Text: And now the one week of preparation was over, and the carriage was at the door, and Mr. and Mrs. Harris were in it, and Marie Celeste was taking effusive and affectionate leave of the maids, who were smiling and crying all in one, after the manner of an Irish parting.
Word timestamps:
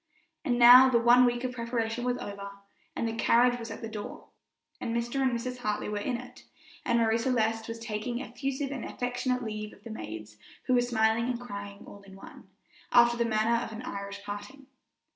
And 0.43 0.57
now 0.57 0.89
the 0.89 0.97
one 0.97 1.25
week 1.25 1.43
of 1.43 1.51
preparation 1.51 2.03
was 2.03 2.17
over, 2.17 2.49
and 2.95 3.07
the 3.07 3.13
carriage 3.13 3.59
was 3.59 3.69
at 3.69 3.81
the 3.83 3.87
door, 3.87 4.29
and 4.79 4.95
Mr. 4.97 5.21
and 5.21 5.31
Mrs. 5.31 5.57
Harris 5.57 5.91
were 5.91 5.99
in 5.99 6.17
it, 6.17 6.43
and 6.83 6.97
Marie 6.97 7.19
Celeste 7.19 7.67
was 7.67 7.77
taking 7.77 8.19
effusive 8.19 8.71
and 8.71 8.83
affectionate 8.83 9.43
leave 9.43 9.73
of 9.73 9.83
the 9.83 9.91
maids, 9.91 10.37
who 10.65 10.73
were 10.73 10.81
smiling 10.81 11.25
and 11.29 11.39
crying 11.39 11.83
all 11.85 12.01
in 12.01 12.15
one, 12.15 12.49
after 12.91 13.15
the 13.15 13.25
manner 13.29 13.63
of 13.63 13.71
an 13.71 13.83
Irish 13.83 14.23
parting. 14.23 14.65